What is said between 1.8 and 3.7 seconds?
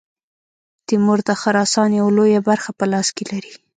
یوه لویه برخه په لاس کې لري.